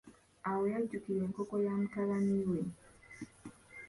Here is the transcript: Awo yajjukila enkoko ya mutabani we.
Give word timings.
Awo 0.49 0.63
yajjukila 0.71 1.21
enkoko 1.27 1.55
ya 1.65 1.73
mutabani 1.81 2.39
we. 2.49 2.61